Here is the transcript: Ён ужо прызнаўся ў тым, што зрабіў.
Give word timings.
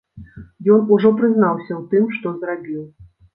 Ён 0.75 0.81
ужо 0.95 1.11
прызнаўся 1.19 1.67
ў 1.67 1.83
тым, 1.93 2.09
што 2.17 2.33
зрабіў. 2.41 2.81